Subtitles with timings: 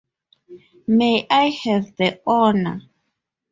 [0.87, 2.81] May I have the honor?